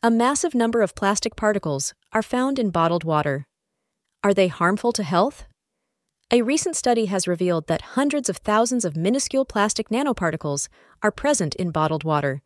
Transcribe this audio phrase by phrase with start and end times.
[0.00, 3.48] A massive number of plastic particles are found in bottled water.
[4.22, 5.46] Are they harmful to health?
[6.30, 10.68] A recent study has revealed that hundreds of thousands of minuscule plastic nanoparticles
[11.02, 12.42] are present in bottled water.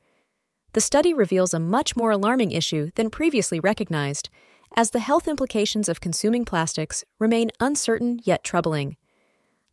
[0.73, 4.31] The study reveals a much more alarming issue than previously recognized,
[4.75, 8.97] as the health implications of consuming plastics remain uncertain yet troubling.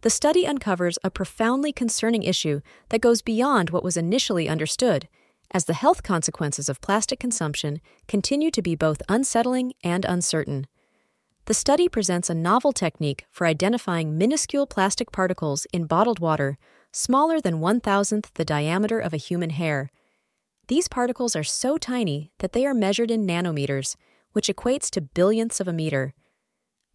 [0.01, 2.59] The study uncovers a profoundly concerning issue
[2.89, 5.07] that goes beyond what was initially understood,
[5.51, 10.67] as the health consequences of plastic consumption continue to be both unsettling and uncertain.
[11.45, 16.57] The study presents a novel technique for identifying minuscule plastic particles in bottled water
[16.91, 19.89] smaller than one thousandth the diameter of a human hair.
[20.67, 23.95] These particles are so tiny that they are measured in nanometers,
[24.33, 26.13] which equates to billionths of a meter.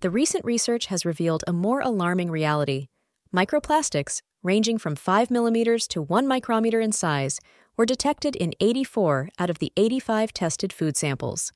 [0.00, 2.88] The recent research has revealed a more alarming reality.
[3.34, 7.40] Microplastics, ranging from 5 millimeters to 1 micrometer in size,
[7.76, 11.52] were detected in 84 out of the 85 tested food samples.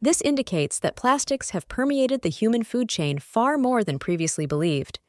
[0.00, 5.00] This indicates that plastics have permeated the human food chain far more than previously believed.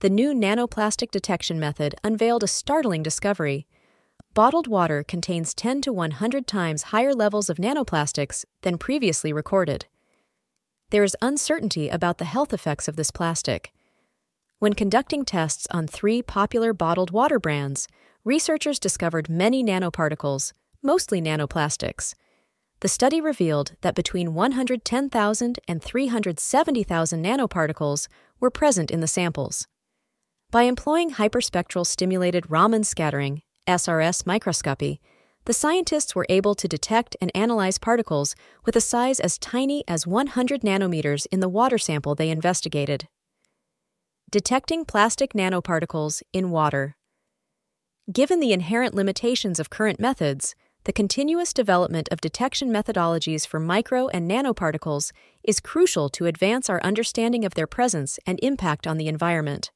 [0.00, 3.66] The new nanoplastic detection method unveiled a startling discovery.
[4.34, 9.86] Bottled water contains 10 to 100 times higher levels of nanoplastics than previously recorded.
[10.90, 13.72] There is uncertainty about the health effects of this plastic.
[14.58, 17.88] When conducting tests on three popular bottled water brands,
[18.26, 22.12] researchers discovered many nanoparticles, mostly nanoplastics.
[22.80, 28.08] The study revealed that between 110,000 and 370,000 nanoparticles
[28.40, 29.68] were present in the samples.
[30.50, 35.00] By employing hyperspectral stimulated Raman scattering, SRS microscopy,
[35.44, 40.04] the scientists were able to detect and analyze particles with a size as tiny as
[40.04, 43.06] 100 nanometers in the water sample they investigated.
[44.28, 46.96] Detecting plastic nanoparticles in water.
[48.12, 50.54] Given the inherent limitations of current methods,
[50.84, 55.10] the continuous development of detection methodologies for micro and nanoparticles
[55.42, 59.72] is crucial to advance our understanding of their presence and impact on the environment.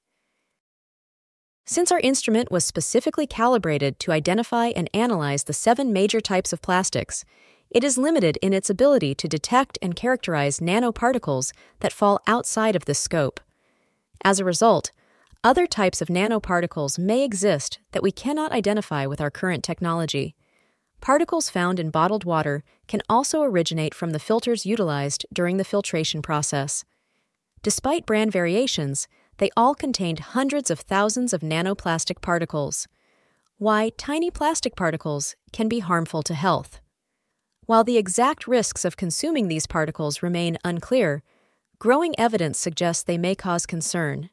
[1.66, 6.62] Since our instrument was specifically calibrated to identify and analyze the seven major types of
[6.62, 7.24] plastics,
[7.68, 12.84] it is limited in its ability to detect and characterize nanoparticles that fall outside of
[12.84, 13.40] this scope.
[14.24, 14.92] As a result,
[15.42, 20.34] other types of nanoparticles may exist that we cannot identify with our current technology.
[21.00, 26.20] Particles found in bottled water can also originate from the filters utilized during the filtration
[26.20, 26.84] process.
[27.62, 29.08] Despite brand variations,
[29.38, 32.86] they all contained hundreds of thousands of nanoplastic particles.
[33.56, 36.80] Why tiny plastic particles can be harmful to health.
[37.64, 41.22] While the exact risks of consuming these particles remain unclear,
[41.78, 44.28] growing evidence suggests they may cause concern.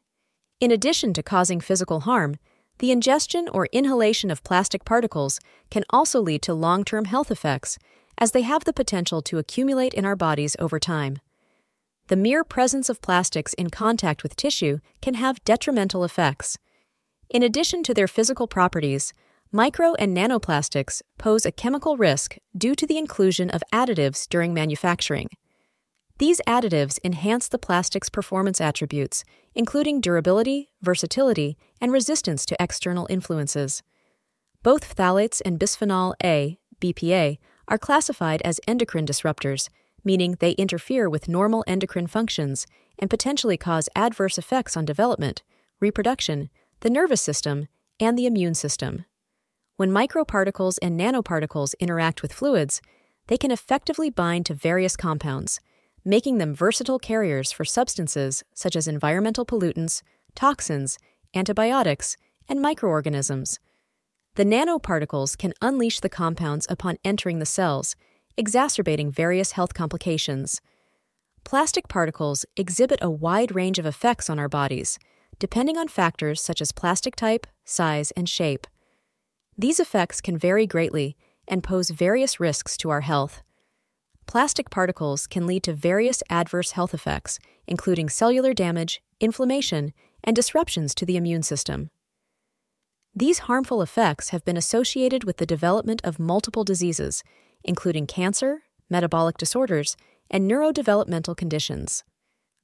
[0.60, 2.38] In addition to causing physical harm,
[2.80, 7.78] the ingestion or inhalation of plastic particles can also lead to long term health effects,
[8.18, 11.20] as they have the potential to accumulate in our bodies over time.
[12.08, 16.58] The mere presence of plastics in contact with tissue can have detrimental effects.
[17.30, 19.14] In addition to their physical properties,
[19.52, 25.28] micro and nanoplastics pose a chemical risk due to the inclusion of additives during manufacturing.
[26.20, 29.24] These additives enhance the plastic's performance attributes,
[29.54, 33.84] including durability, versatility, and resistance to external influences.
[34.64, 39.70] Both phthalates and bisphenol A, BPA, are classified as endocrine disruptors,
[40.04, 42.66] meaning they interfere with normal endocrine functions
[42.98, 45.44] and potentially cause adverse effects on development,
[45.80, 47.68] reproduction, the nervous system,
[48.00, 49.06] and the immune system.
[49.76, 52.82] When microparticles and nanoparticles interact with fluids,
[53.28, 55.60] they can effectively bind to various compounds
[56.08, 60.02] making them versatile carriers for substances such as environmental pollutants,
[60.36, 60.98] toxins,
[61.36, 62.16] antibiotics,
[62.48, 63.60] and microorganisms.
[64.36, 67.98] The nanoparticles can unleash the compounds upon entering the cells,
[68.38, 70.62] exacerbating various health complications.
[71.44, 74.98] Plastic particles exhibit a wide range of effects on our bodies,
[75.40, 78.66] depending on factors such as plastic type, size, and shape.
[79.58, 81.18] These effects can vary greatly
[81.50, 83.44] and pose various risks to our health
[84.28, 89.94] plastic particles can lead to various adverse health effects, including cellular damage, inflammation,
[90.24, 91.90] and disruptions to the immune system.
[93.16, 97.24] These harmful effects have been associated with the development of multiple diseases,
[97.64, 99.98] including cancer, metabolic disorders,
[100.30, 102.04] and neurodevelopmental conditions.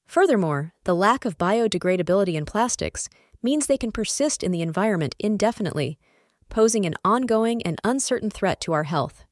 [0.05, 3.09] Furthermore, the lack of biodegradability in plastics
[3.41, 5.97] means they can persist in the environment indefinitely,
[6.49, 9.25] posing an ongoing and uncertain threat to our health.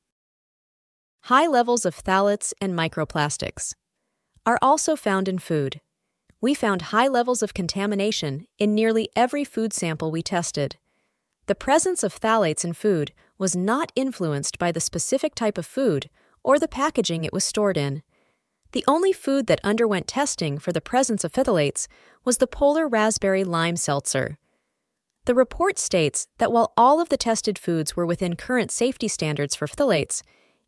[1.26, 3.76] High levels of phthalates and microplastics
[4.44, 5.80] are also found in food.
[6.42, 10.78] We found high levels of contamination in nearly every food sample we tested.
[11.46, 16.10] The presence of phthalates in food was not influenced by the specific type of food
[16.44, 18.02] or the packaging it was stored in.
[18.72, 21.88] The only food that underwent testing for the presence of phthalates
[22.26, 24.40] was the polar raspberry lime seltzer.
[25.26, 29.56] The report states that while all of the tested foods were within current safety standards
[29.56, 30.24] for phthalates,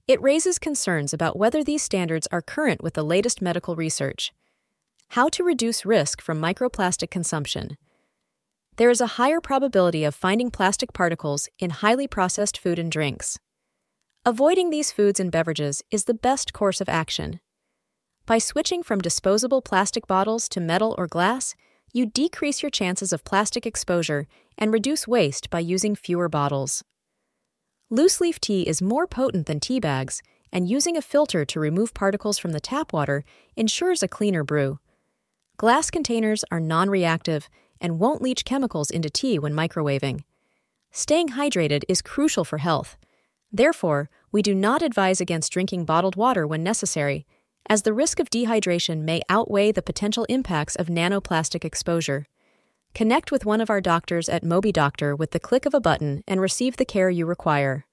[0.07, 4.33] it raises concerns about whether these standards are current with the latest medical research.
[5.09, 7.77] How to reduce risk from microplastic consumption.
[8.75, 13.39] There is a higher probability of finding plastic particles in highly processed food and drinks.
[14.25, 17.39] Avoiding these foods and beverages is the best course of action.
[18.25, 21.55] By switching from disposable plastic bottles to metal or glass,
[21.93, 24.27] you decrease your chances of plastic exposure
[24.57, 26.83] and reduce waste by using fewer bottles.
[27.93, 31.93] Loose leaf tea is more potent than tea bags, and using a filter to remove
[31.93, 33.23] particles from the tap water
[33.55, 34.79] ensures a cleaner brew.
[35.57, 37.49] Glass containers are non reactive
[37.79, 40.23] and won't leach chemicals into tea when microwaving.
[40.89, 42.97] Staying hydrated is crucial for health.
[43.51, 47.27] Therefore, we do not advise against drinking bottled water when necessary,
[47.69, 52.25] as the risk of dehydration may outweigh the potential impacts of nanoplastic exposure.
[52.95, 56.39] Connect with one of our doctors at MobiDoctor with the click of a button and
[56.39, 57.87] receive the care you require.